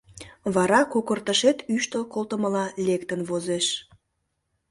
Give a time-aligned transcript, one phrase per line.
[0.53, 3.67] Вара кокыртышет ӱштыл колтымыла лектын возеш.